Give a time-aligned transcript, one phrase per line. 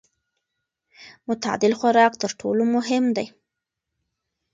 [1.27, 3.27] متعادل خوراک تر ټولو مهم دی.